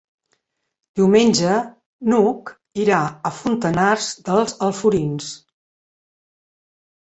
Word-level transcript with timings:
Diumenge 0.99 1.51
n'Hug 2.13 2.49
irà 2.85 3.01
a 3.31 3.33
Fontanars 3.41 4.09
dels 4.31 4.57
Alforins. 4.69 5.29